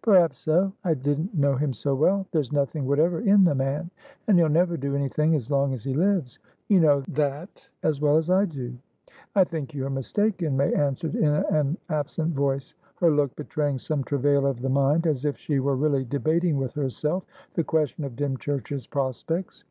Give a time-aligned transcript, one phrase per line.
[0.00, 0.72] "Perhaps so.
[0.84, 2.24] I didn't know him so well.
[2.30, 3.90] There's nothing whatever in the man,
[4.28, 6.38] and he'll never do anything as long as he lives.
[6.68, 8.76] You know that as well as I do."
[9.34, 14.04] "I think you are mistaken," May answered, in an absent voice, her look betraying some
[14.04, 17.24] travail of the mind, as if she were really debating with herself
[17.54, 19.64] the question of Dymchurch's prospects.